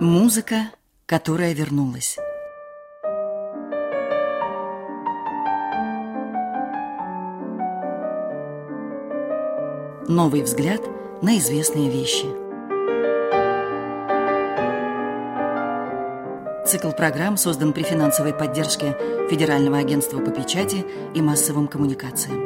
Музыка, 0.00 0.70
которая 1.06 1.52
вернулась. 1.54 2.16
Новый 10.06 10.42
взгляд 10.42 10.80
на 11.20 11.36
известные 11.38 11.90
вещи. 11.90 12.26
Цикл 16.64 16.92
программ 16.92 17.36
создан 17.36 17.72
при 17.72 17.82
финансовой 17.82 18.32
поддержке 18.32 18.96
Федерального 19.28 19.78
агентства 19.78 20.20
по 20.20 20.30
печати 20.30 20.86
и 21.12 21.20
массовым 21.20 21.66
коммуникациям. 21.66 22.44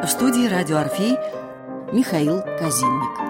В 0.00 0.06
студии 0.08 0.46
«Радио 0.46 0.76
Орфей» 0.76 1.16
Михаил 1.92 2.40
Казинник. 2.60 3.25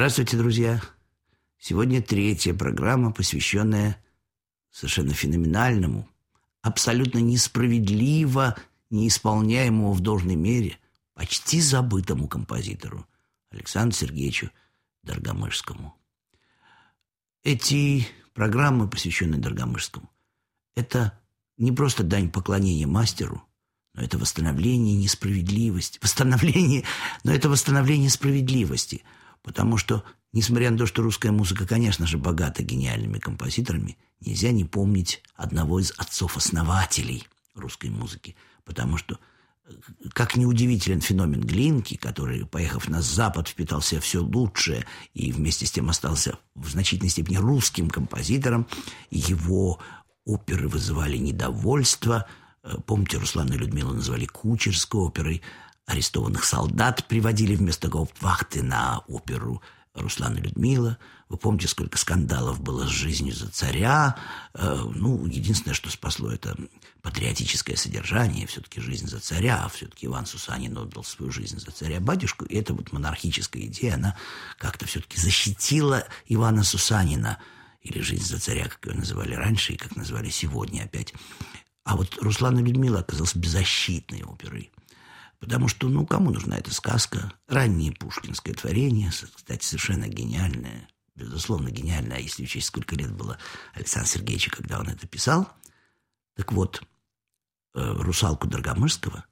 Здравствуйте, 0.00 0.38
друзья! 0.38 0.80
Сегодня 1.58 2.00
третья 2.00 2.54
программа, 2.54 3.12
посвященная 3.12 4.02
совершенно 4.70 5.12
феноменальному, 5.12 6.08
абсолютно 6.62 7.18
несправедливо 7.18 8.56
неисполняемому 8.88 9.92
в 9.92 10.00
должной 10.00 10.36
мере, 10.36 10.78
почти 11.12 11.60
забытому 11.60 12.28
композитору 12.28 13.06
Александру 13.50 13.94
Сергеевичу 13.94 14.50
Доргомышскому. 15.02 15.94
Эти 17.42 18.08
программы, 18.32 18.88
посвященные 18.88 19.38
Доргомышскому, 19.38 20.08
это 20.76 21.20
не 21.58 21.72
просто 21.72 22.04
дань 22.04 22.30
поклонения 22.30 22.86
мастеру, 22.86 23.44
но 23.92 24.00
это 24.00 24.16
восстановление 24.16 24.96
несправедливости. 24.96 25.98
Восстановление, 26.00 26.84
но 27.22 27.34
это 27.34 27.50
восстановление 27.50 28.08
справедливости– 28.08 29.04
Потому 29.42 29.76
что, 29.76 30.04
несмотря 30.32 30.70
на 30.70 30.78
то, 30.78 30.86
что 30.86 31.02
русская 31.02 31.32
музыка, 31.32 31.66
конечно 31.66 32.06
же, 32.06 32.18
богата 32.18 32.62
гениальными 32.62 33.18
композиторами, 33.18 33.96
нельзя 34.20 34.50
не 34.52 34.64
помнить 34.64 35.22
одного 35.34 35.80
из 35.80 35.92
отцов-основателей 35.96 37.26
русской 37.54 37.90
музыки. 37.90 38.36
Потому 38.64 38.98
что, 38.98 39.18
как 40.12 40.36
неудивителен 40.36 41.00
феномен 41.00 41.40
Глинки, 41.40 41.96
который, 41.96 42.44
поехав 42.44 42.88
на 42.88 43.00
Запад, 43.00 43.48
впитал 43.48 43.80
в 43.80 43.86
себя 43.86 44.00
все 44.00 44.22
лучшее 44.22 44.84
и 45.14 45.32
вместе 45.32 45.66
с 45.66 45.72
тем 45.72 45.88
остался 45.88 46.38
в 46.54 46.68
значительной 46.68 47.10
степени 47.10 47.36
русским 47.36 47.88
композитором, 47.88 48.66
его 49.10 49.78
оперы 50.26 50.68
вызывали 50.68 51.16
недовольство. 51.16 52.28
Э, 52.62 52.76
помните, 52.84 53.16
Руслана 53.16 53.54
и 53.54 53.56
Людмилу 53.56 53.94
называли 53.94 54.26
кучерской 54.26 55.00
оперой– 55.00 55.42
арестованных 55.86 56.44
солдат 56.44 57.06
приводили 57.08 57.54
вместо 57.54 57.88
гауптвахты 57.88 58.62
на 58.62 59.00
оперу 59.08 59.62
Руслана 59.94 60.38
Людмила. 60.38 60.98
Вы 61.28 61.36
помните, 61.36 61.68
сколько 61.68 61.98
скандалов 61.98 62.60
было 62.60 62.86
с 62.86 62.90
жизнью 62.90 63.34
за 63.34 63.48
царя. 63.48 64.16
Э, 64.54 64.84
ну, 64.94 65.26
единственное, 65.26 65.74
что 65.74 65.90
спасло, 65.90 66.30
это 66.30 66.56
патриотическое 67.02 67.76
содержание. 67.76 68.46
Все-таки 68.46 68.80
жизнь 68.80 69.08
за 69.08 69.20
царя. 69.20 69.68
Все-таки 69.68 70.06
Иван 70.06 70.26
Сусанин 70.26 70.76
отдал 70.76 71.04
свою 71.04 71.32
жизнь 71.32 71.58
за 71.58 71.70
царя-батюшку. 71.70 72.44
И 72.44 72.56
эта 72.56 72.72
вот 72.74 72.92
монархическая 72.92 73.62
идея, 73.64 73.94
она 73.94 74.16
как-то 74.58 74.86
все-таки 74.86 75.20
защитила 75.20 76.06
Ивана 76.26 76.64
Сусанина. 76.64 77.38
Или 77.82 78.00
жизнь 78.00 78.26
за 78.26 78.38
царя, 78.38 78.68
как 78.68 78.84
ее 78.86 78.98
называли 78.98 79.34
раньше 79.34 79.72
и 79.72 79.76
как 79.76 79.96
назвали 79.96 80.30
сегодня 80.30 80.82
опять. 80.82 81.14
А 81.84 81.96
вот 81.96 82.18
Руслан 82.20 82.58
и 82.58 82.62
Людмила 82.62 83.00
оказался 83.00 83.38
беззащитной 83.38 84.22
оперой. 84.22 84.70
Потому 85.40 85.68
что, 85.68 85.88
ну, 85.88 86.06
кому 86.06 86.30
нужна 86.30 86.58
эта 86.58 86.72
сказка? 86.72 87.32
Раннее 87.48 87.92
пушкинское 87.92 88.54
творение, 88.54 89.10
кстати, 89.10 89.64
совершенно 89.64 90.06
гениальное, 90.06 90.88
безусловно, 91.16 91.70
гениальное, 91.70 92.18
а 92.18 92.20
если 92.20 92.44
учесть, 92.44 92.66
сколько 92.66 92.94
лет 92.94 93.10
было 93.10 93.38
Александру 93.72 94.10
Сергеевичу, 94.10 94.50
когда 94.50 94.78
он 94.78 94.88
это 94.88 95.06
писал. 95.06 95.48
Так 96.36 96.52
вот, 96.52 96.82
э, 97.74 97.80
«Русалку 97.80 98.46
Драгомырского» 98.46 99.24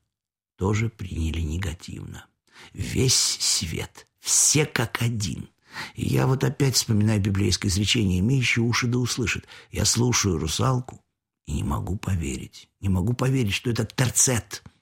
тоже 0.56 0.88
приняли 0.88 1.40
негативно. 1.40 2.26
Весь 2.72 3.14
свет, 3.14 4.08
все 4.18 4.66
как 4.66 5.02
один– 5.02 5.48
и 5.94 6.06
я 6.06 6.26
вот 6.26 6.44
опять 6.44 6.76
вспоминаю 6.76 7.20
библейское 7.20 7.70
изречение 7.70 8.20
«Имеющий 8.20 8.62
уши 8.62 8.86
да 8.86 8.98
услышит». 8.98 9.46
Я 9.70 9.84
слушаю 9.84 10.38
«Русалку» 10.38 11.04
и 11.46 11.52
не 11.52 11.62
могу 11.62 11.96
поверить. 11.96 12.70
Не 12.80 12.88
могу 12.88 13.12
поверить, 13.12 13.52
что 13.52 13.70
это 13.70 13.84
терцет– 13.84 14.64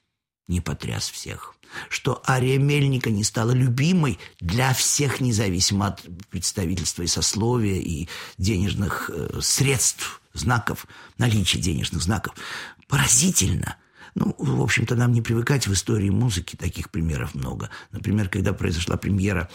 не 0.48 0.60
потряс 0.60 1.08
всех. 1.08 1.54
Что 1.88 2.22
Ария 2.26 2.58
Мельника 2.58 3.10
не 3.10 3.24
стала 3.24 3.50
любимой 3.50 4.18
для 4.40 4.72
всех, 4.72 5.20
независимо 5.20 5.88
от 5.88 6.04
представительства 6.30 7.02
и 7.02 7.06
сословия, 7.06 7.80
и 7.80 8.08
денежных 8.38 9.10
э, 9.12 9.40
средств, 9.42 10.22
знаков, 10.32 10.86
наличия 11.18 11.58
денежных 11.58 12.02
знаков. 12.02 12.34
Поразительно. 12.88 13.76
Ну, 14.14 14.34
в 14.38 14.62
общем-то, 14.62 14.94
нам 14.94 15.12
не 15.12 15.20
привыкать 15.20 15.66
в 15.66 15.72
истории 15.72 16.08
музыки, 16.08 16.56
таких 16.56 16.90
примеров 16.90 17.34
много. 17.34 17.68
Например, 17.90 18.28
когда 18.28 18.52
произошла 18.52 18.96
премьера 18.96 19.50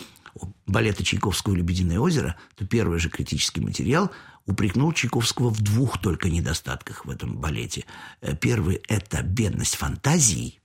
балета 0.68 1.04
Чайковского 1.04 1.56
«Лебединое 1.56 2.00
озеро», 2.00 2.36
то 2.56 2.66
первый 2.66 3.00
же 3.00 3.10
критический 3.10 3.62
материал 3.62 4.12
упрекнул 4.46 4.92
Чайковского 4.92 5.50
в 5.50 5.62
двух 5.62 6.00
только 6.00 6.30
недостатках 6.30 7.06
в 7.06 7.10
этом 7.10 7.38
балете. 7.38 7.86
Э, 8.22 8.36
первый– 8.36 8.76
это 8.88 9.22
бедность 9.24 9.76
фантазии, 9.76 10.61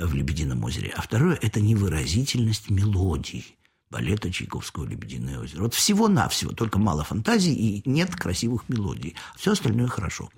в 0.00 0.14
«Лебедином 0.14 0.62
озере», 0.64 0.92
а 0.96 1.02
второе– 1.02 1.38
это 1.42 1.60
невыразительность 1.60 2.70
мелодии 2.70 3.44
балета 3.90 4.30
Чайковского 4.30 4.84
«Лебединое 4.84 5.38
озеро». 5.38 5.62
Вот 5.62 5.74
всего-навсего, 5.74 6.52
только 6.52 6.78
мало 6.78 7.04
фантазии 7.04 7.52
и 7.52 7.88
нет 7.88 8.14
красивых 8.14 8.68
мелодий. 8.68 9.14
Все 9.36 9.52
остальное 9.52 9.88
хорошо. 9.88 10.30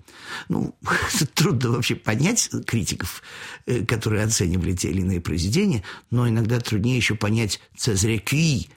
Ну, 0.49 0.77
трудно 1.35 1.71
вообще 1.71 1.97
понять 1.97 2.51
критиков, 2.67 3.23
э, 3.67 3.85
которые 3.85 4.25
оценивали 4.25 4.75
те 4.75 4.91
или 4.91 5.01
иные 5.01 5.21
произведения, 5.21 5.83
но 6.11 6.29
иногда 6.29 6.61
труднее 6.61 6.97
еще 6.97 7.15
понять 7.15 7.61
Цезаря 7.77 8.19
Кюи, 8.19 8.69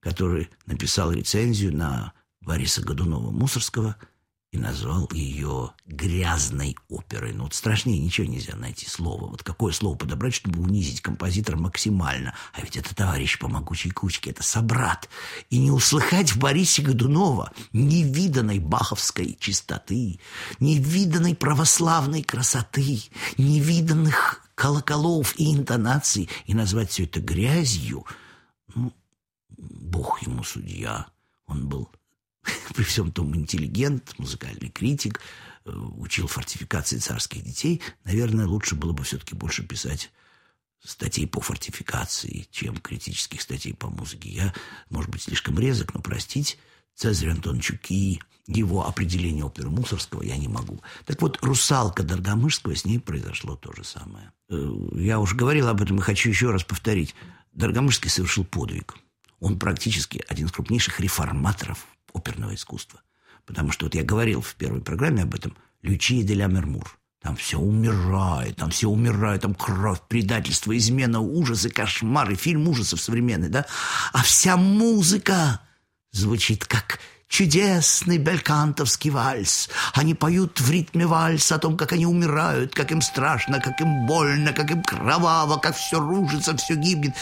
который 0.00 0.48
написал 0.66 1.12
рецензию 1.12 1.76
на 1.76 2.12
Бориса 2.40 2.82
Годунова-Мусорского– 2.82 3.96
и 4.52 4.58
назвал 4.58 5.08
ее 5.12 5.72
грязной 5.86 6.76
оперой. 6.90 7.32
Ну 7.32 7.44
вот 7.44 7.54
страшнее 7.54 7.98
ничего 7.98 8.26
нельзя 8.26 8.54
найти 8.54 8.86
слова. 8.86 9.26
Вот 9.26 9.42
какое 9.42 9.72
слово 9.72 9.96
подобрать, 9.96 10.34
чтобы 10.34 10.60
унизить 10.60 11.00
композитора 11.00 11.56
максимально? 11.56 12.34
А 12.52 12.60
ведь 12.60 12.76
это 12.76 12.94
товарищ 12.94 13.38
по 13.38 13.48
могучей 13.48 13.90
кучке, 13.90 14.30
это 14.30 14.42
собрат. 14.42 15.08
И 15.48 15.58
не 15.58 15.70
услыхать 15.70 16.32
в 16.32 16.38
Борисе 16.38 16.82
Годунова 16.82 17.50
невиданной 17.72 18.58
баховской 18.58 19.38
чистоты, 19.40 20.20
невиданной 20.60 21.34
православной 21.34 22.22
красоты, 22.22 23.00
невиданных 23.38 24.46
колоколов 24.54 25.34
и 25.38 25.50
интонаций, 25.54 26.28
и 26.44 26.52
назвать 26.52 26.90
все 26.90 27.04
это 27.04 27.20
грязью, 27.20 28.04
ну, 28.74 28.92
бог 29.48 30.20
ему 30.20 30.44
судья. 30.44 31.06
Он 31.46 31.66
был 31.66 31.90
при 32.74 32.82
всем 32.84 33.12
том 33.12 33.34
интеллигент, 33.34 34.14
музыкальный 34.18 34.70
критик, 34.70 35.20
э, 35.64 35.70
учил 35.70 36.26
фортификации 36.26 36.98
царских 36.98 37.42
детей, 37.42 37.80
наверное, 38.04 38.46
лучше 38.46 38.74
было 38.74 38.92
бы 38.92 39.04
все-таки 39.04 39.34
больше 39.34 39.62
писать 39.64 40.10
статей 40.84 41.26
по 41.26 41.40
фортификации, 41.40 42.46
чем 42.50 42.76
критических 42.76 43.40
статей 43.40 43.74
по 43.74 43.88
музыке. 43.88 44.28
Я, 44.28 44.54
может 44.90 45.10
быть, 45.10 45.22
слишком 45.22 45.58
резок, 45.58 45.94
но 45.94 46.00
простить 46.00 46.58
Цезаря 46.94 47.32
Антоновичу 47.32 47.78
Ки, 47.78 48.20
его 48.46 48.86
определение 48.86 49.44
оперы 49.44 49.70
Мусорского 49.70 50.22
я 50.22 50.36
не 50.36 50.48
могу. 50.48 50.80
Так 51.06 51.22
вот, 51.22 51.38
«Русалка» 51.42 52.02
Доргомышского, 52.02 52.74
с 52.74 52.84
ней 52.84 52.98
произошло 52.98 53.56
то 53.56 53.72
же 53.72 53.84
самое. 53.84 54.32
Э, 54.48 54.72
я 54.94 55.20
уже 55.20 55.36
говорил 55.36 55.68
об 55.68 55.80
этом 55.80 55.98
и 55.98 56.02
хочу 56.02 56.28
еще 56.28 56.50
раз 56.50 56.64
повторить. 56.64 57.14
Доргомышский 57.52 58.10
совершил 58.10 58.44
подвиг. 58.44 58.96
Он 59.38 59.58
практически 59.58 60.24
один 60.28 60.46
из 60.46 60.52
крупнейших 60.52 61.00
реформаторов 61.00 61.86
оперного 62.14 62.54
искусства. 62.54 63.00
Потому 63.46 63.72
что 63.72 63.86
вот 63.86 63.94
я 63.94 64.02
говорил 64.02 64.40
в 64.40 64.54
первой 64.54 64.80
программе 64.80 65.22
об 65.22 65.34
этом 65.34 65.56
«Лючия 65.82 66.22
де 66.22 66.34
ля 66.34 66.46
Мермур». 66.46 66.98
Там 67.20 67.36
все 67.36 67.58
умирает, 67.58 68.56
там 68.56 68.70
все 68.70 68.88
умирает, 68.88 69.42
там 69.42 69.54
кровь, 69.54 70.00
предательство, 70.08 70.76
измена, 70.76 71.20
ужасы, 71.20 71.70
кошмары, 71.70 72.34
фильм 72.34 72.66
ужасов 72.66 73.00
современный, 73.00 73.48
да? 73.48 73.64
А 74.12 74.22
вся 74.22 74.56
музыка 74.56 75.60
звучит 76.10 76.64
как 76.64 76.98
чудесный 77.28 78.18
белькантовский 78.18 79.10
вальс. 79.10 79.70
Они 79.94 80.14
поют 80.14 80.60
в 80.60 80.70
ритме 80.70 81.06
вальса 81.06 81.54
о 81.54 81.58
том, 81.58 81.76
как 81.76 81.92
они 81.92 82.06
умирают, 82.06 82.74
как 82.74 82.90
им 82.90 83.00
страшно, 83.00 83.60
как 83.60 83.80
им 83.80 84.04
больно, 84.06 84.52
как 84.52 84.70
им 84.70 84.82
кроваво, 84.82 85.58
как 85.58 85.76
все 85.76 85.98
рушится, 85.98 86.56
все 86.56 86.74
гибнет. 86.74 87.14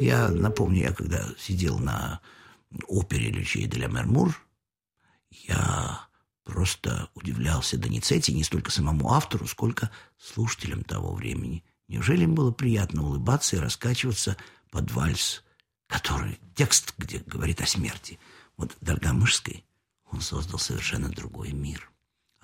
Я 0.00 0.28
напомню, 0.28 0.82
я 0.82 0.92
когда 0.92 1.24
сидел 1.38 1.78
на 1.78 2.20
опере 2.88 3.30
Лючии 3.30 3.66
де 3.66 3.78
ля 3.78 3.88
Мермур, 3.88 4.36
я 5.30 6.08
просто 6.44 7.08
удивлялся 7.14 7.78
Доницетти 7.78 8.32
не 8.32 8.44
столько 8.44 8.70
самому 8.70 9.12
автору, 9.12 9.46
сколько 9.46 9.90
слушателям 10.18 10.82
того 10.84 11.14
времени. 11.14 11.64
Неужели 11.88 12.24
им 12.24 12.34
было 12.34 12.50
приятно 12.52 13.02
улыбаться 13.02 13.56
и 13.56 13.60
раскачиваться 13.60 14.36
под 14.70 14.90
вальс, 14.92 15.44
который, 15.86 16.40
текст, 16.54 16.94
где 16.96 17.18
говорит 17.18 17.60
о 17.60 17.66
смерти. 17.66 18.18
Вот 18.56 18.76
Доргомышской 18.80 19.64
он 20.10 20.20
создал 20.20 20.58
совершенно 20.58 21.10
другой 21.10 21.52
мир 21.52 21.91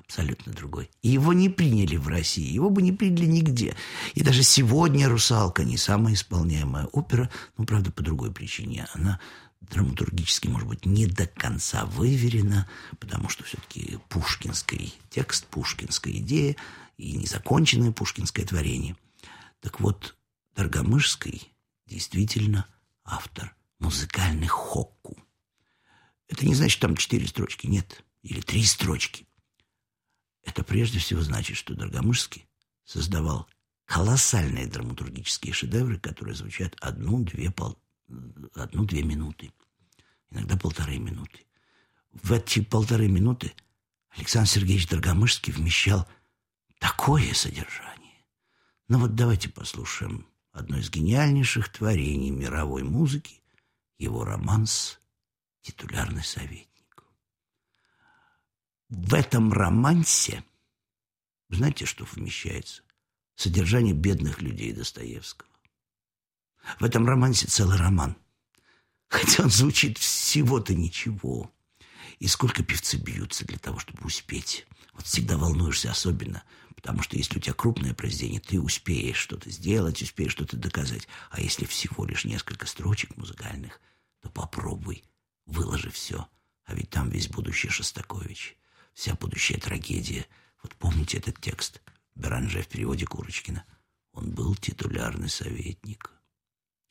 абсолютно 0.08 0.54
другой. 0.54 0.90
Его 1.02 1.34
не 1.34 1.50
приняли 1.50 1.96
в 1.96 2.08
России, 2.08 2.50
его 2.50 2.70
бы 2.70 2.80
не 2.80 2.92
приняли 2.92 3.26
нигде. 3.26 3.76
И 4.14 4.22
даже 4.22 4.42
сегодня 4.42 5.06
«Русалка» 5.06 5.64
не 5.64 5.76
самая 5.76 6.14
исполняемая 6.14 6.86
опера, 6.86 7.30
ну, 7.58 7.66
правда, 7.66 7.92
по 7.92 8.02
другой 8.02 8.32
причине. 8.32 8.88
Она 8.94 9.20
драматургически, 9.60 10.48
может 10.48 10.66
быть, 10.66 10.86
не 10.86 11.06
до 11.06 11.26
конца 11.26 11.84
выверена, 11.84 12.66
потому 12.98 13.28
что 13.28 13.44
все-таки 13.44 13.98
пушкинский 14.08 14.94
текст, 15.10 15.46
пушкинская 15.48 16.14
идея 16.14 16.56
и 16.96 17.12
незаконченное 17.12 17.92
пушкинское 17.92 18.46
творение. 18.46 18.96
Так 19.60 19.78
вот, 19.78 20.16
Доргомышский 20.56 21.52
действительно 21.86 22.66
автор 23.04 23.54
музыкальных 23.78 24.52
хокку. 24.52 25.18
Это 26.28 26.46
не 26.46 26.54
значит, 26.54 26.80
там 26.80 26.96
четыре 26.96 27.26
строчки, 27.26 27.66
нет, 27.66 28.02
или 28.22 28.40
три 28.40 28.64
строчки. 28.64 29.27
Это 30.44 30.62
прежде 30.62 30.98
всего 30.98 31.20
значит, 31.20 31.56
что 31.56 31.74
Доргомышский 31.74 32.46
создавал 32.84 33.48
колоссальные 33.84 34.66
драматургические 34.66 35.52
шедевры, 35.52 35.98
которые 35.98 36.34
звучат 36.34 36.76
одну-две 36.80 37.50
пол... 37.50 37.78
одну-две 38.54 39.02
минуты, 39.02 39.52
иногда 40.30 40.56
полторы 40.56 40.98
минуты. 40.98 41.46
В 42.12 42.32
эти 42.32 42.60
полторы 42.60 43.08
минуты 43.08 43.52
Александр 44.10 44.48
Сергеевич 44.48 44.88
Доргомышский 44.88 45.52
вмещал 45.52 46.08
такое 46.78 47.32
содержание. 47.34 48.24
Но 48.88 48.98
вот 48.98 49.14
давайте 49.14 49.48
послушаем 49.48 50.26
одно 50.52 50.78
из 50.78 50.90
гениальнейших 50.90 51.70
творений 51.70 52.30
мировой 52.30 52.82
музыки, 52.82 53.42
его 53.98 54.24
романс 54.24 54.98
«Титулярный 55.62 56.24
советник». 56.24 56.67
В 58.88 59.12
этом 59.12 59.52
романсе, 59.52 60.44
знаете, 61.50 61.84
что 61.84 62.04
вмещается? 62.04 62.82
Содержание 63.36 63.92
бедных 63.92 64.40
людей 64.40 64.72
Достоевского. 64.72 65.50
В 66.80 66.84
этом 66.84 67.06
романсе 67.06 67.46
целый 67.46 67.76
роман. 67.76 68.16
Хотя 69.08 69.44
он 69.44 69.50
звучит 69.50 69.98
всего-то 69.98 70.74
ничего. 70.74 71.52
И 72.18 72.26
сколько 72.28 72.64
певцы 72.64 72.96
бьются 72.96 73.46
для 73.46 73.58
того, 73.58 73.78
чтобы 73.78 74.06
успеть. 74.06 74.66
Вот 74.94 75.04
всегда 75.06 75.36
волнуешься 75.36 75.90
особенно, 75.90 76.42
потому 76.74 77.02
что 77.02 77.16
если 77.18 77.38
у 77.38 77.42
тебя 77.42 77.52
крупное 77.52 77.92
произведение, 77.92 78.40
ты 78.40 78.58
успеешь 78.58 79.18
что-то 79.18 79.50
сделать, 79.50 80.00
успеешь 80.00 80.32
что-то 80.32 80.56
доказать. 80.56 81.06
А 81.30 81.42
если 81.42 81.66
всего 81.66 82.06
лишь 82.06 82.24
несколько 82.24 82.66
строчек 82.66 83.16
музыкальных, 83.18 83.80
то 84.22 84.30
попробуй, 84.30 85.04
выложи 85.44 85.90
все. 85.90 86.26
А 86.64 86.74
ведь 86.74 86.88
там 86.88 87.10
весь 87.10 87.28
будущий 87.28 87.68
Шостакович 87.68 88.58
вся 88.98 89.14
будущая 89.14 89.60
трагедия. 89.60 90.26
Вот 90.60 90.74
помните 90.74 91.18
этот 91.18 91.40
текст 91.40 91.80
Беранже 92.16 92.62
в 92.62 92.68
переводе 92.68 93.06
Курочкина? 93.06 93.64
Он 94.10 94.32
был 94.32 94.56
титулярный 94.56 95.28
советник. 95.28 96.10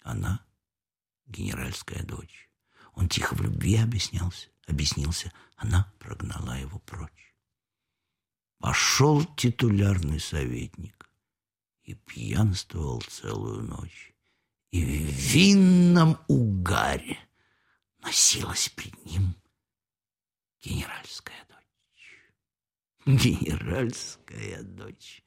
Она— 0.04 0.46
генеральская 1.26 2.04
дочь. 2.04 2.50
Он 2.94 3.10
тихо 3.10 3.36
в 3.36 3.42
любви 3.42 3.76
объяснялся, 3.76 4.48
объяснился. 4.68 5.34
Она 5.58 5.92
прогнала 6.00 6.58
его 6.58 6.80
прочь. 6.80 7.36
Пошел 8.60 9.26
титулярный 9.36 10.22
советник 10.22 11.10
и 11.84 11.94
пьянствовал 11.94 13.02
целую 13.02 13.64
ночь. 13.64 14.14
И 14.72 14.82
в 14.82 15.12
винном 15.12 16.18
угаре 16.30 17.20
носилась 18.00 18.70
пред 18.70 19.06
ним 19.06 19.36
генеральская 20.62 20.96
дочь. 20.96 20.97
Генеральская 23.08 24.64
дочь. 24.64 25.24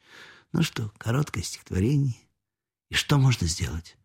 Ну 0.52 0.62
что, 0.62 0.92
короткое 0.98 1.42
стихотворение. 1.42 2.14
И 2.90 2.94
что 2.94 3.16
можно 3.16 3.46
сделать? 3.46 3.96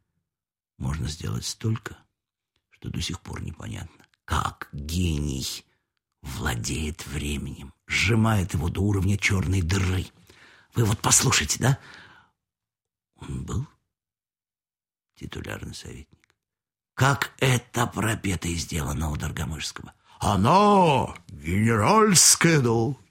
Можно 0.78 1.10
сделать 1.10 1.46
столько, 1.46 1.98
что 2.70 2.90
до 2.90 3.02
сих 3.02 3.20
пор 3.20 3.42
непонятно. 3.44 4.06
Как 4.24 4.70
гений 4.72 5.66
владеет 6.22 7.06
временем, 7.06 7.74
сжимает 7.86 8.54
его 8.54 8.70
до 8.70 8.82
уровня 8.82 9.18
черной 9.18 9.62
дыры. 9.62 10.08
Вы 10.74 10.86
вот 10.86 11.02
послушайте, 11.02 11.60
да? 11.60 11.80
Он 13.18 13.44
был 13.44 13.68
титулярный 15.16 15.76
советник. 15.76 16.34
Как 16.94 17.34
это 17.40 17.88
пропето 17.88 18.48
и 18.48 18.56
сделано 18.56 19.10
у 19.10 19.18
Доргомышского. 19.18 19.94
Она 20.20 21.14
генеральская 21.28 22.62
дочь. 22.62 23.05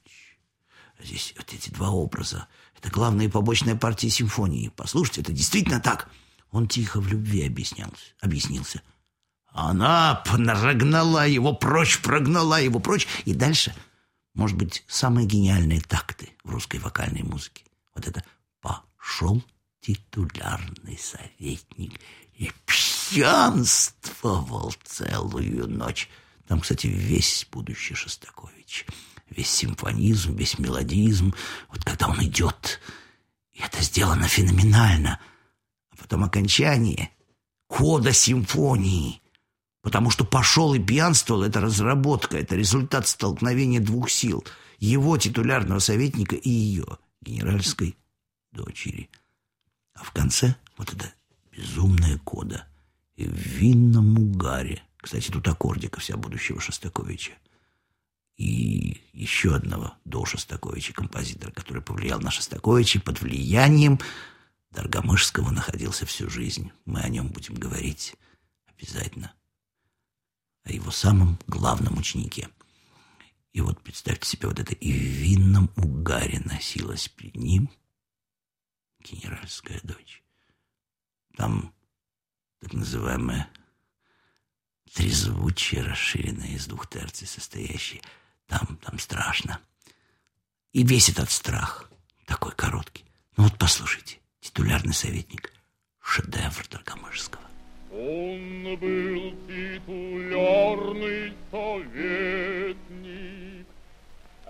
Здесь 1.03 1.35
вот 1.37 1.53
эти 1.53 1.71
два 1.71 1.91
образа. 1.91 2.49
Это 2.77 2.91
главная 2.91 3.27
и 3.27 3.31
побочная 3.31 3.77
партия 3.77 4.11
симфонии. 4.11 4.73
Послушайте, 4.75 5.23
это 5.23 5.33
действительно 5.33 5.81
так. 5.81 6.09
Он 6.51 6.69
тихо 6.69 7.01
в 7.01 7.09
любви 7.09 7.47
объяснялся, 7.47 8.15
объяснился. 8.21 8.83
Она 9.49 10.23
прогнала 10.25 11.27
его 11.27 11.53
прочь, 11.53 12.01
прогнала 12.01 12.61
его 12.61 12.79
прочь. 12.81 13.07
И 13.25 13.35
дальше, 13.35 13.75
может 14.35 14.57
быть, 14.57 14.85
самые 14.87 15.27
гениальные 15.27 15.81
такты 15.81 16.31
в 16.43 16.51
русской 16.51 16.79
вокальной 16.79 17.23
музыке. 17.23 17.65
Вот 17.95 18.07
это 18.07 18.25
«Пошел 18.61 19.43
титулярный 19.81 20.99
советник 20.99 22.01
и 22.35 22.51
пьянствовал 23.11 24.75
целую 24.85 25.69
ночь». 25.69 26.09
Там, 26.47 26.61
кстати, 26.61 26.87
весь 26.87 27.47
будущий 27.51 27.95
Шостакович– 27.95 28.87
весь 29.31 29.51
симфонизм, 29.51 30.37
весь 30.37 30.59
мелодизм, 30.59 31.35
вот 31.69 31.85
когда 31.85 32.09
он 32.09 32.23
идет. 32.25 32.81
И 33.53 33.61
это 33.61 33.83
сделано 33.83 34.29
феноменально. 34.29 35.21
А 35.91 35.97
потом 35.97 36.25
окончание 36.25 37.11
кода 37.67 38.13
симфонии. 38.13 39.21
Потому 39.83 40.11
что 40.11 40.25
пошел 40.25 40.75
и 40.75 40.79
пьянствовал, 40.79 41.43
это 41.43 41.61
разработка, 41.61 42.39
это 42.39 42.57
результат 42.57 43.07
столкновения 43.07 43.81
двух 43.81 44.11
сил. 44.11 44.45
Его 44.79 45.19
титулярного 45.19 45.79
советника 45.79 46.37
и 46.37 46.51
ее, 46.51 46.99
генеральской 47.21 47.97
дочери. 48.53 49.11
А 49.95 50.03
в 50.03 50.11
конце 50.11 50.57
вот 50.77 50.93
это 50.93 51.13
безумная 51.53 52.19
кода. 52.19 52.67
И 53.17 53.27
в 53.27 53.35
винном 53.35 54.19
угаре. 54.19 54.83
Кстати, 54.97 55.31
тут 55.31 55.47
аккордика 55.47 56.01
вся 56.01 56.17
будущего 56.17 56.61
Шостаковича 56.61 57.33
и 58.37 59.01
еще 59.13 59.55
одного 59.55 59.95
до 60.05 60.25
Шостаковича 60.25 60.93
композитора, 60.93 61.53
который 61.53 61.83
повлиял 61.83 62.21
на 62.21 62.31
Шостаковича 62.31 63.01
под 63.01 63.21
влиянием 63.21 64.01
Доргомышского 64.71 65.51
находился 65.51 66.05
всю 66.05 66.29
жизнь. 66.29 66.73
Мы 66.85 67.01
о 67.01 67.09
нем 67.09 67.29
будем 67.29 67.55
говорить 67.55 68.17
обязательно. 68.67 69.33
О 70.65 70.73
его 70.73 70.91
самом 70.91 71.39
главном 71.47 71.99
ученике. 71.99 72.49
И 73.53 73.61
вот 73.61 73.81
представьте 73.83 74.29
себе, 74.29 74.49
вот 74.49 74.59
это 74.59 74.75
и 74.75 74.91
в 74.91 74.97
винном 74.97 75.71
угаре 75.77 76.41
носилась 76.41 77.09
перед 77.09 77.37
ним 77.37 77.71
генеральская 78.99 79.81
дочь. 79.85 80.25
Там 81.37 81.73
так 82.61 82.73
называемая 82.73 83.49
трезвучие, 84.93 85.83
расширенное 85.83 86.49
из 86.49 86.67
двух 86.67 86.89
терций 86.89 87.29
состоящее. 87.29 88.03
Там, 88.47 88.79
там 88.83 88.99
страшно. 88.99 89.61
И 90.73 90.83
весь 90.83 91.09
этот 91.09 91.31
страх 91.31 91.89
такой 92.27 92.53
короткий. 92.53 93.05
Ну 93.37 93.45
вот 93.45 93.57
послушайте, 93.59 94.19
титулярный 94.41 94.95
советник, 94.95 95.53
шедевр 96.01 96.67
Доргомышского. 96.71 97.43
Он 97.93 98.77
был 98.77 99.31
титулярный 99.47 101.33
советник, 101.51 102.65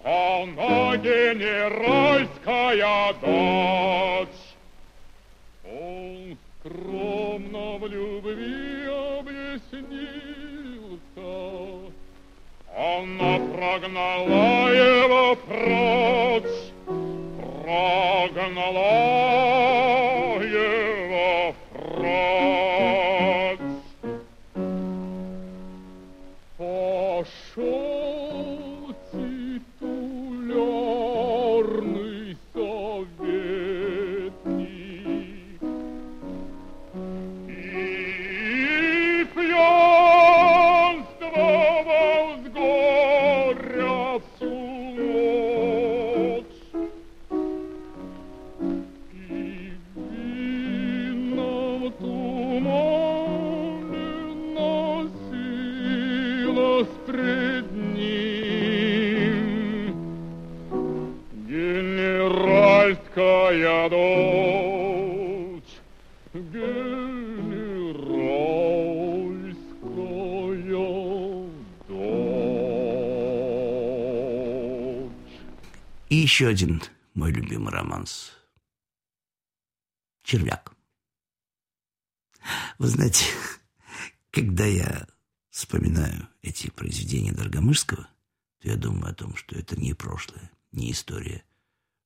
она 0.02 0.96
генеральская 0.96 2.32
дочь. 3.20 4.28
Он 5.64 6.38
скромно 6.60 7.78
в 7.78 7.86
любви 7.86 8.86
объяснился, 8.86 10.33
она 12.98 13.38
прогнала 13.52 14.72
его 14.72 15.36
прочь, 15.36 16.23
еще 76.34 76.48
один 76.48 76.82
мой 77.14 77.30
любимый 77.30 77.72
романс. 77.72 78.32
«Червяк». 80.24 80.72
Вы 82.78 82.88
знаете, 82.88 83.24
когда 84.32 84.64
я 84.64 85.06
вспоминаю 85.50 86.26
эти 86.42 86.70
произведения 86.70 87.30
Доргомышского, 87.30 88.08
то 88.60 88.68
я 88.68 88.74
думаю 88.74 89.12
о 89.12 89.14
том, 89.14 89.36
что 89.36 89.56
это 89.56 89.76
не 89.76 89.94
прошлое, 89.94 90.50
не 90.72 90.90
история, 90.90 91.44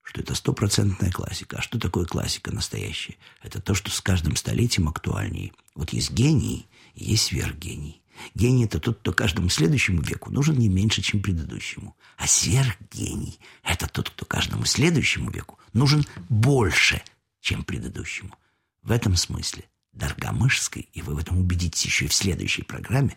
что 0.02 0.20
это 0.20 0.34
стопроцентная 0.34 1.10
классика. 1.10 1.56
А 1.56 1.62
что 1.62 1.80
такое 1.80 2.04
классика 2.04 2.52
настоящая? 2.52 3.16
Это 3.40 3.62
то, 3.62 3.72
что 3.72 3.90
с 3.90 4.02
каждым 4.02 4.36
столетием 4.36 4.88
актуальнее. 4.88 5.54
Вот 5.74 5.94
есть 5.94 6.10
гений, 6.10 6.68
есть 6.94 7.28
сверхгений. 7.28 8.02
Гений– 8.34 8.64
это 8.66 8.80
тот, 8.80 8.98
кто 9.00 9.12
каждому 9.12 9.48
следующему 9.48 10.02
веку 10.02 10.30
нужен 10.30 10.56
не 10.56 10.68
меньше, 10.68 11.02
чем 11.02 11.22
предыдущему. 11.22 11.96
А 12.16 12.26
сверхгений– 12.26 13.38
это 13.62 13.86
тот, 13.86 14.10
кто 14.10 14.24
каждому 14.24 14.64
следующему 14.64 15.30
веку 15.30 15.58
нужен 15.72 16.04
больше, 16.28 17.02
чем 17.40 17.64
предыдущему. 17.64 18.36
В 18.82 18.90
этом 18.90 19.16
смысле 19.16 19.64
Даргомышской, 19.92 20.88
и 20.92 21.02
вы 21.02 21.14
в 21.14 21.18
этом 21.18 21.38
убедитесь 21.38 21.84
еще 21.84 22.04
и 22.06 22.08
в 22.08 22.14
следующей 22.14 22.62
программе, 22.62 23.16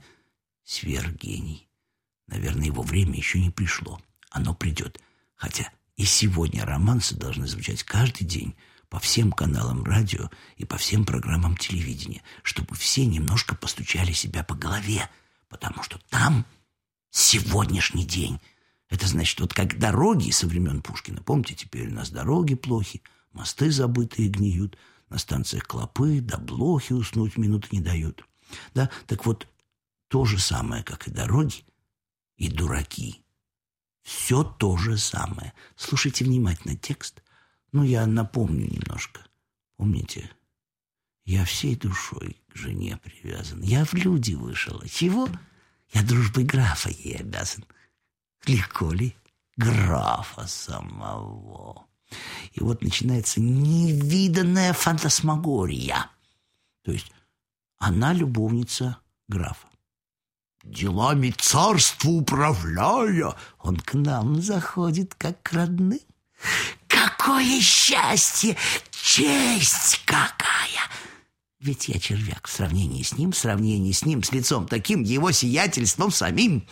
сверхгений. 0.64 1.68
Наверное, 2.28 2.68
его 2.68 2.82
время 2.82 3.16
еще 3.16 3.40
не 3.40 3.50
пришло. 3.50 4.02
Оно 4.30 4.54
придет. 4.54 5.00
Хотя 5.36 5.72
и 5.98 6.06
сегодня 6.06 6.66
романсы 6.66 7.16
должны 7.16 7.48
звучать 7.48 7.84
каждый 7.84 8.26
день– 8.26 8.56
по 8.92 9.00
всем 9.00 9.32
каналам 9.32 9.86
радио 9.86 10.30
и 10.58 10.66
по 10.66 10.78
всем 10.78 11.06
программам 11.06 11.56
телевидения, 11.56 12.22
чтобы 12.44 12.76
все 12.76 13.06
немножко 13.06 13.56
постучали 13.56 14.12
себя 14.12 14.44
по 14.44 14.54
голове, 14.54 15.10
потому 15.48 15.82
что 15.82 15.98
там 16.10 16.46
сегодняшний 17.10 18.06
день. 18.06 18.42
Это 18.90 19.08
значит, 19.08 19.40
вот 19.40 19.54
как 19.54 19.80
дороги 19.80 20.30
со 20.32 20.46
времен 20.46 20.82
Пушкина, 20.82 21.24
помните, 21.24 21.56
теперь 21.56 21.88
у 21.88 21.94
нас 21.94 22.10
дороги 22.10 22.56
плохи, 22.56 23.02
мосты 23.32 23.72
забытые 23.72 24.28
гниют, 24.28 24.78
на 25.08 25.18
станциях 25.18 25.64
клопы, 25.64 26.20
да 26.20 26.38
блохи 26.38 26.92
уснуть 26.92 27.38
минуты 27.38 27.70
не 27.72 27.80
дают. 27.80 28.26
Да, 28.74 28.90
так 29.08 29.26
вот, 29.26 29.48
то 30.10 30.26
же 30.26 30.38
самое, 30.38 30.84
как 30.84 31.08
и 31.08 31.12
дороги, 31.12 31.64
и 32.36 32.50
дураки. 32.50 33.24
Все 34.04 34.44
то 34.44 34.76
же 34.76 34.98
самое. 34.98 35.54
Слушайте 35.78 36.26
внимательно 36.26 36.76
текст– 36.76 37.21
ну, 37.72 37.84
я 37.84 38.06
напомню 38.06 38.68
немножко. 38.68 39.22
Помните? 39.78 40.30
Я 41.24 41.46
всей 41.46 41.76
душой 41.76 42.38
к 42.50 42.56
жене 42.56 42.98
привязан. 42.98 43.62
Я 43.62 43.86
в 43.86 43.94
люди 43.94 44.34
вышел. 44.34 44.82
чего? 44.88 45.30
Я 45.94 46.04
дружбой 46.04 46.44
графа 46.44 46.90
ей 46.90 47.18
обязан. 47.18 47.66
Легко 48.46 48.92
ли? 48.92 49.16
Графа 49.56 50.48
самого. 50.48 51.88
И 52.54 52.62
вот 52.62 52.82
начинается 52.82 53.40
невиданная 53.40 54.74
фантасмагория. 54.74 56.10
То 56.84 56.92
есть 56.92 57.12
она 57.78 58.14
любовница 58.14 58.98
графа. 59.28 59.68
Делами 60.64 61.32
царства 61.32 62.10
управляя, 62.10 63.36
он 63.60 63.78
к 63.78 63.94
нам 63.94 64.42
заходит 64.42 65.16
как 65.16 65.42
к 65.42 65.54
родным. 65.54 66.00
Какое 67.02 67.60
счастье! 67.62 68.56
Честь 68.92 70.04
какая! 70.06 70.88
Ведь 71.60 71.88
я 71.88 72.00
червяк 72.00 72.48
в 72.48 72.52
сравнении 72.52 73.02
с 73.02 73.18
ним, 73.18 73.32
в 73.32 73.38
сравнении 73.38 73.92
с 73.92 74.06
ним, 74.06 74.22
с 74.22 74.32
лицом 74.32 74.68
таким, 74.68 75.02
его 75.02 75.32
сиятельством 75.32 76.12
самим. 76.12 76.68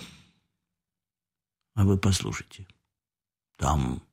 А 1.73 1.83
вы 1.83 1.97
послушайте. 1.97 2.67
Там 3.55 4.03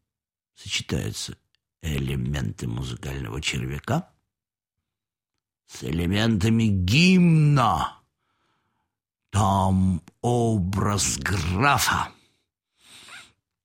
сочетаются 0.54 1.36
элементы 1.82 2.66
музыкального 2.66 3.42
червяка 3.42 4.08
с 5.66 5.84
элементами 5.84 6.64
гимна. 6.64 8.00
Там 9.30 10.02
образ 10.22 11.18
графа. 11.18 12.08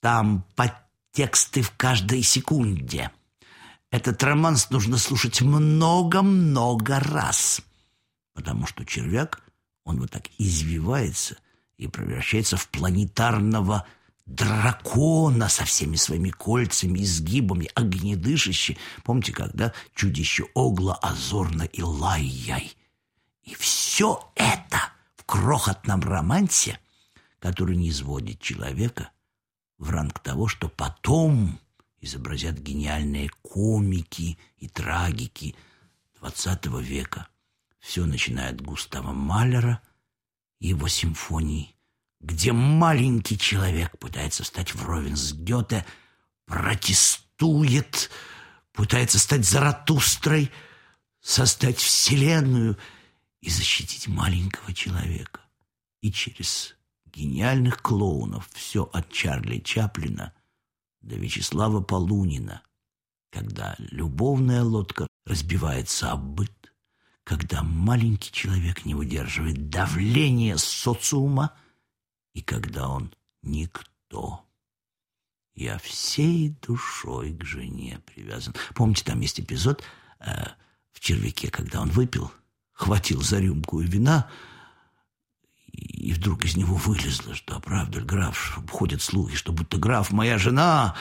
Там 0.02 0.44
под 0.56 0.74
тексты 1.12 1.62
в 1.62 1.72
каждой 1.72 2.24
секунде. 2.24 3.12
Этот 3.90 4.24
романс 4.24 4.70
нужно 4.70 4.98
слушать 4.98 5.42
много-много 5.42 7.00
раз, 7.00 7.62
потому 8.34 8.66
что 8.66 8.86
червяк, 8.86 9.42
он 9.84 10.00
вот 10.00 10.12
так 10.12 10.24
извивается 10.38 11.36
и 11.78 11.88
превращается 11.88 12.56
в 12.56 12.70
планетарного 12.70 13.86
дракона 14.26 15.50
со 15.50 15.66
всеми 15.66 15.98
своими 15.98 16.30
кольцами, 16.30 17.00
изгибами, 17.00 17.70
огнедышащий. 17.76 18.78
Помните, 19.04 19.34
когда 19.34 19.74
чудище 19.94 20.46
Огла 20.56 20.96
озорно 20.96 21.64
и 21.64 21.82
лай-яй? 21.82 22.74
И 23.44 23.56
все 23.56 24.32
это 24.36 24.80
в 25.18 25.26
крохотном 25.26 26.00
романсе, 26.02 26.80
который 27.40 27.76
не 27.76 27.90
изводит 27.90 28.40
человека– 28.40 29.10
в 29.82 29.90
ранг 29.90 30.20
того, 30.20 30.48
что 30.48 30.70
потом 30.70 31.60
изобразят 32.00 32.60
гениальные 32.60 33.30
комики 33.42 34.38
и 34.58 34.70
трагики 34.70 35.56
XX 36.22 36.82
века. 36.82 37.28
Все 37.80 38.06
начиная 38.06 38.52
от 38.52 38.62
Густава 38.62 39.12
Малера 39.12 39.82
и 40.60 40.68
его 40.68 40.88
симфонии, 40.88 41.76
где 42.20 42.52
маленький 42.52 43.40
человек 43.40 43.98
пытается 43.98 44.44
стать 44.44 44.76
вровень 44.76 45.18
с 45.18 45.34
Гёте, 45.34 45.84
протестует, 46.46 48.12
пытается 48.74 49.18
стать 49.18 49.46
Заратустрой, 49.46 50.52
создать 51.22 51.80
вселенную 51.80 52.78
и 53.42 53.50
защитить 53.50 54.08
маленького 54.08 54.74
человека. 54.76 55.42
И 56.02 56.12
через 56.12 56.76
гениальных 57.12 57.82
клоунов, 57.82 58.50
все 58.54 58.84
от 58.84 59.12
Чарли 59.12 59.60
Чаплина 59.60 60.34
до 61.02 61.16
Вячеслава 61.16 61.82
Полунина, 61.82 62.62
когда 63.32 63.76
любовная 63.78 64.64
лодка 64.64 65.08
разбивается 65.26 66.12
об 66.12 66.22
быт, 66.22 66.74
когда 67.24 67.64
маленький 67.64 68.32
человек 68.32 68.86
не 68.86 68.96
выдерживает 68.96 69.70
давления 69.70 70.58
социума 70.58 71.56
и 72.34 72.42
когда 72.42 72.90
он 72.90 73.14
никто. 73.42 74.46
Я 75.54 75.78
всей 75.80 76.50
душой 76.62 77.34
к 77.34 77.44
жене 77.44 78.00
привязан. 78.06 78.56
Помните, 78.74 79.04
там 79.04 79.20
есть 79.20 79.40
эпизод 79.40 79.84
э, 80.20 80.46
в 80.92 81.00
«Червяке», 81.00 81.52
когда 81.52 81.82
он 81.82 81.90
выпил, 81.90 82.32
хватил 82.72 83.22
за 83.22 83.40
рюмку 83.40 83.80
вина, 83.80 84.30
и 85.72 86.14
вдруг 86.14 86.46
из 86.46 86.56
него 86.58 86.76
вылезло, 86.76 87.36
что, 87.36 87.60
правда, 87.60 88.02
граф, 88.02 88.60
ходят 88.70 89.02
слухи, 89.02 89.36
что 89.36 89.52
будто 89.52 89.78
граф 89.78 90.12
моя 90.12 90.38
жена... 90.38 90.96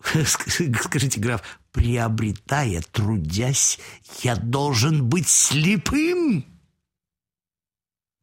Скажите, 0.00 1.20
граф, 1.20 1.42
приобретая, 1.70 2.80
трудясь, 2.80 3.78
я 4.22 4.36
должен 4.36 5.06
быть 5.06 5.28
слепым? 5.28 6.46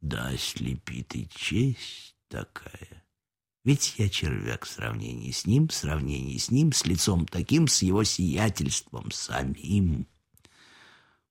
Да, 0.00 0.36
слепит 0.36 1.14
и 1.14 1.28
честь 1.28 2.16
такая. 2.28 3.04
Ведь 3.64 3.94
я 3.98 4.08
червяк 4.08 4.64
в 4.64 4.70
сравнении 4.70 5.30
с 5.30 5.46
ним, 5.46 5.68
в 5.68 5.74
сравнении 5.74 6.38
с 6.38 6.50
ним, 6.50 6.72
с 6.72 6.84
лицом 6.86 7.26
таким, 7.26 7.66
с 7.68 7.82
его 7.82 8.04
сиятельством 8.04 9.10
самим. 9.10 10.06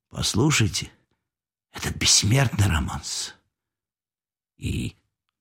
Послушайте, 0.10 0.92
этот 1.76 1.96
бессмертный 1.98 2.68
романс. 2.68 3.36
И 4.58 4.96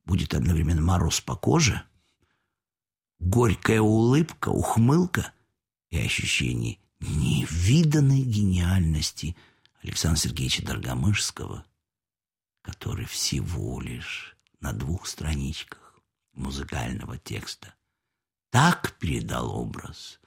будет 0.04 0.34
одновременно 0.34 0.82
мороз 0.82 1.20
по 1.20 1.36
коже, 1.36 1.82
горькая 3.20 3.80
улыбка, 3.80 4.48
ухмылка 4.48 5.32
и 5.90 5.98
ощущение 5.98 6.78
невиданной 7.00 8.22
гениальности 8.22 9.36
Александра 9.82 10.20
Сергеевича 10.20 10.64
Доргомышского, 10.64 11.64
который 12.62 13.06
всего 13.06 13.80
лишь 13.80 14.36
на 14.60 14.72
двух 14.72 15.06
страничках 15.06 16.00
музыкального 16.32 17.18
текста 17.18 17.74
так 18.50 18.96
передал 18.98 19.50
образ. 19.54 20.20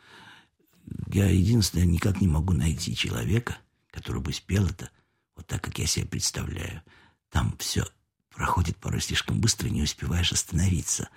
Я 1.07 1.27
единственное 1.29 1.85
никак 1.85 2.21
не 2.21 2.27
могу 2.27 2.53
найти 2.53 2.95
человека, 2.95 3.57
который 3.91 4.21
бы 4.21 4.31
спел 4.31 4.67
это 4.67 4.89
вот 5.37 5.47
так, 5.47 5.61
как 5.61 5.79
я 5.79 5.87
себе 5.87 6.05
представляю. 6.05 6.81
Там 7.29 7.55
все 7.59 7.85
проходит 8.31 8.77
порой 8.77 9.01
слишком 9.01 9.39
быстро, 9.39 9.69
не 9.69 9.83
успеваешь 9.83 10.31
остановиться. 10.31 11.09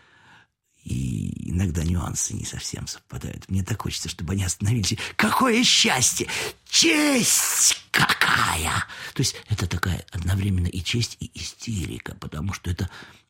И 0.85 1.51
иногда 1.51 1.85
нюансы 1.85 2.35
не 2.35 2.45
совсем 2.45 2.87
совпадают. 2.87 3.51
Мне 3.51 3.63
так 3.63 3.83
хочется, 3.83 4.09
чтобы 4.09 4.33
они 4.33 4.45
остановились. 4.45 4.99
Какое 5.17 5.63
счастье! 5.63 6.27
Честь 6.69 7.77
какая! 7.91 8.87
То 9.13 9.21
есть 9.21 9.37
это 9.49 9.67
такая 9.67 10.05
одновременно 10.11 10.69
и 10.69 10.83
честь, 10.83 11.17
и 11.21 11.31
истерика, 11.35 12.15
потому 12.15 12.55
что 12.55 12.71
это 12.71 12.89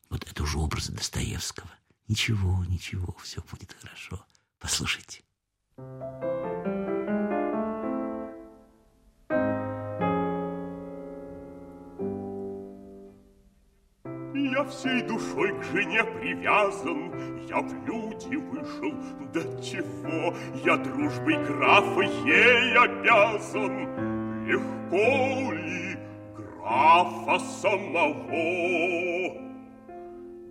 вот 0.09 0.25
это 0.29 0.43
уже 0.43 0.57
образы 0.59 0.93
Достоевского. 0.93 1.69
Ничего, 2.07 2.63
ничего, 2.65 3.15
все 3.21 3.41
будет 3.49 3.75
хорошо. 3.79 4.25
Послушайте. 4.59 5.21
Я 14.61 14.67
всей 14.67 15.01
душой 15.01 15.59
к 15.59 15.63
жене 15.73 16.03
привязан, 16.03 17.11
Я 17.49 17.61
в 17.61 17.73
люди 17.87 18.35
вышел, 18.35 18.93
до 19.33 19.41
чего 19.59 20.35
Я 20.63 20.77
дружбой 20.77 21.43
графа 21.45 22.01
ей 22.01 22.77
обязан. 22.77 24.45
Легко 24.45 25.51
ли 25.53 25.97
графа 26.37 27.39
самого 27.39 28.27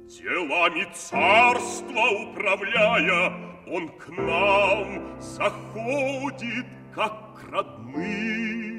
Делами 0.08 0.88
царства 0.92 2.08
управляя, 2.32 3.32
Он 3.68 3.88
к 3.90 4.08
нам 4.08 5.20
заходит, 5.20 6.66
как 6.92 7.36
к 7.36 7.52
родным. 7.52 8.69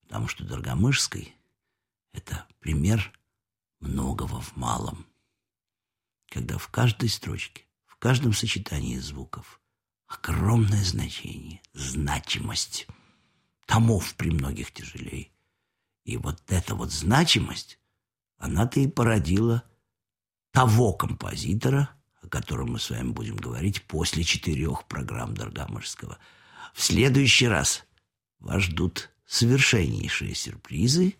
Потому 0.00 0.28
что 0.28 0.44
Доргомышской— 0.44 1.36
это 2.14 2.46
пример 2.60 3.12
многого 3.80 4.40
в 4.40 4.56
малом. 4.56 5.04
Когда 6.30 6.56
в 6.56 6.68
каждой 6.68 7.10
строчке, 7.10 7.66
в 7.84 7.96
каждом 7.96 8.32
сочетании 8.32 8.96
звуков 8.96 9.60
огромное 10.06 10.82
значение, 10.84 11.60
значимость— 11.74 12.86
томов 13.68 14.14
при 14.14 14.30
многих 14.30 14.72
тяжелее. 14.72 15.30
И 16.04 16.16
вот 16.16 16.42
эта 16.50 16.74
вот 16.74 16.90
значимость 16.90 17.78
она-то 18.38 18.80
и 18.80 18.88
породила 18.88 19.62
того 20.52 20.94
композитора, 20.94 21.90
о 22.22 22.28
котором 22.28 22.72
мы 22.72 22.78
с 22.80 22.88
вами 22.88 23.10
будем 23.10 23.36
говорить 23.36 23.82
после 23.82 24.24
четырех 24.24 24.88
программ 24.88 25.34
Даргамышского. 25.34 26.18
В 26.72 26.82
следующий 26.82 27.46
раз 27.46 27.84
вас 28.38 28.62
ждут 28.62 29.10
совершеннейшие 29.26 30.34
сюрпризы. 30.34 31.16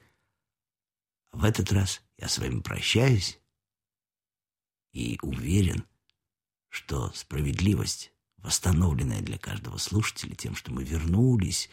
В 1.33 1.45
этот 1.45 1.71
раз 1.71 2.01
я 2.17 2.29
с 2.29 2.39
вами 2.39 2.61
прощаюсь 2.61 3.39
и 4.93 5.19
уверен, 5.21 5.85
что 6.71 7.13
справедливость, 7.13 8.13
восстановленная 8.39 9.21
для 9.21 9.37
каждого 9.37 9.77
слушателя 9.77 10.35
тем, 10.35 10.55
что 10.55 10.73
мы 10.73 10.83
вернулись 10.83 11.69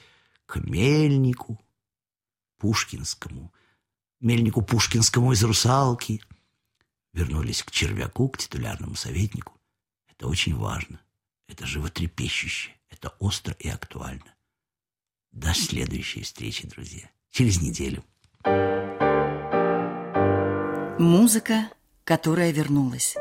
к 0.46 0.58
Мельнику, 0.58 1.60
Пушкинскому, 2.58 3.54
Мельнику 4.20 4.62
Пушкинскому 4.62 5.34
из 5.34 5.44
«Русалки», 5.44 6.22
вернулись 7.14 7.64
к 7.64 7.72
червяку, 7.72 8.30
к 8.30 8.38
титулярному 8.38 8.96
советнику. 8.96 9.54
Это 10.08 10.28
очень 10.28 10.56
важно, 10.56 11.02
это 11.48 11.66
животрепещуще, 11.66 12.72
это 12.90 13.10
остро 13.20 13.54
и 13.60 13.68
актуально. 13.68 14.36
До 15.32 15.54
следующей 15.54 16.24
встречи, 16.24 16.68
друзья. 16.68 17.10
Через 17.30 17.62
неделю. 17.62 18.04
Музыка, 20.98 21.70
которая 22.06 22.52
вернулась. 22.52 23.18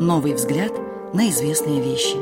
Новый 0.00 0.32
взгляд 0.34 0.72
на 1.12 1.28
известные 1.28 1.80
вещи. 1.80 2.16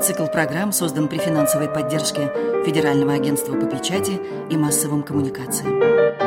Цикл 0.00 0.26
программ 0.26 0.70
создан 0.70 1.08
при 1.08 1.18
финансовой 1.18 1.68
поддержке 1.68 2.32
Федерального 2.64 3.14
агентства 3.14 3.54
по 3.54 3.66
печати 3.66 4.20
и 4.48 4.56
массовым 4.56 5.02
коммуникациям. 5.02 6.21